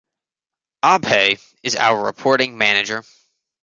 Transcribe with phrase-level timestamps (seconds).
[0.83, 3.05] Abhay is our reporting manager.